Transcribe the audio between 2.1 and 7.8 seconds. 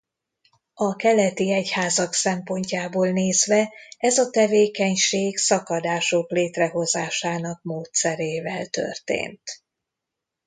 szempontjából nézve ez a tevékenység szakadások létrehozásának